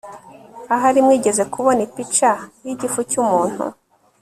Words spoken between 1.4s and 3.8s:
kubona ipica yigifu cyumuntu